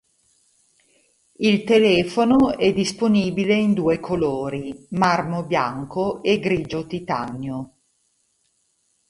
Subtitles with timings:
[1.33, 7.73] Il telefono è disponibile in due colori: "Marmo Bianco" e "Grigio Titanio".